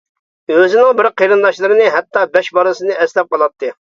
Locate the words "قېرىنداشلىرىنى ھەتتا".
1.21-2.25